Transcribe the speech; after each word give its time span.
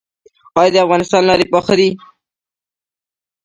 آیا 0.59 0.71
د 0.73 0.75
افغانستان 0.85 1.21
لارې 1.29 1.45
پاخه 1.53 1.73
دي؟ 1.79 1.89